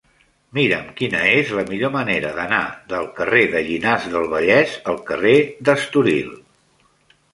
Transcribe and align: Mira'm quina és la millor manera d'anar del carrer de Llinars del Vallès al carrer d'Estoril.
Mira'm 0.57 0.87
quina 1.01 1.19
és 1.33 1.51
la 1.57 1.65
millor 1.67 1.91
manera 1.97 2.31
d'anar 2.39 2.61
del 2.93 3.05
carrer 3.19 3.43
de 3.53 3.61
Llinars 3.69 4.07
del 4.15 4.27
Vallès 4.35 4.73
al 4.95 4.99
carrer 5.11 5.35
d'Estoril. 5.69 6.35